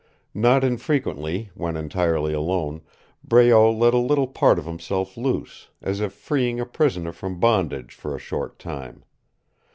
Not 0.33 0.63
infrequently, 0.63 1.51
when 1.53 1.77
entirely 1.77 2.33
alone, 2.33 2.81
Breault 3.23 3.73
let 3.77 3.93
a 3.93 3.99
little 3.99 4.25
part 4.25 4.57
of 4.57 4.65
himself 4.65 5.15
loose, 5.15 5.69
as 5.79 6.01
if 6.01 6.11
freeing 6.11 6.59
a 6.59 6.65
prisoner 6.65 7.11
from 7.11 7.39
bondage 7.39 7.93
for 7.93 8.15
a 8.15 8.19
short 8.19 8.57
time. 8.57 9.03